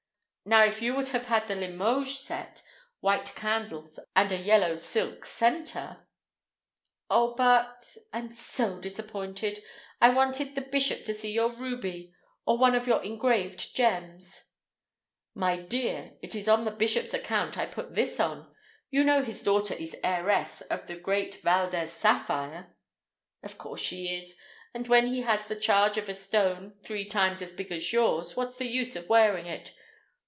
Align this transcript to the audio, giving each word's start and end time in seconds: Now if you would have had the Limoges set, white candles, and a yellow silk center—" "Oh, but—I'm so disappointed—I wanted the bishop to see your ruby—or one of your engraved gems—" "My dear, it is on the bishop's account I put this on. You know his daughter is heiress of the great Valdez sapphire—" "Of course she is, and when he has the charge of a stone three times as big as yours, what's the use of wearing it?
Now 0.43 0.63
if 0.65 0.81
you 0.81 0.95
would 0.95 1.09
have 1.09 1.25
had 1.27 1.47
the 1.47 1.53
Limoges 1.55 2.17
set, 2.17 2.63
white 2.99 3.35
candles, 3.35 3.99
and 4.15 4.31
a 4.31 4.37
yellow 4.37 4.75
silk 4.75 5.25
center—" 5.27 6.07
"Oh, 7.11 7.35
but—I'm 7.35 8.31
so 8.31 8.79
disappointed—I 8.79 10.09
wanted 10.09 10.55
the 10.55 10.61
bishop 10.61 11.05
to 11.05 11.13
see 11.13 11.31
your 11.31 11.51
ruby—or 11.55 12.57
one 12.57 12.73
of 12.73 12.87
your 12.87 13.03
engraved 13.03 13.75
gems—" 13.75 14.51
"My 15.35 15.57
dear, 15.57 16.13
it 16.23 16.33
is 16.33 16.49
on 16.49 16.65
the 16.65 16.71
bishop's 16.71 17.13
account 17.13 17.55
I 17.57 17.67
put 17.67 17.93
this 17.93 18.19
on. 18.19 18.51
You 18.89 19.03
know 19.03 19.21
his 19.23 19.43
daughter 19.43 19.75
is 19.75 19.95
heiress 20.03 20.61
of 20.71 20.87
the 20.87 20.95
great 20.95 21.35
Valdez 21.43 21.93
sapphire—" 21.93 22.75
"Of 23.43 23.59
course 23.59 23.79
she 23.79 24.15
is, 24.17 24.37
and 24.73 24.87
when 24.87 25.05
he 25.07 25.21
has 25.21 25.47
the 25.47 25.55
charge 25.55 25.97
of 25.97 26.09
a 26.09 26.15
stone 26.15 26.77
three 26.83 27.05
times 27.05 27.43
as 27.43 27.53
big 27.53 27.71
as 27.71 27.93
yours, 27.93 28.35
what's 28.35 28.57
the 28.57 28.67
use 28.67 28.95
of 28.95 29.07
wearing 29.07 29.45
it? 29.45 29.73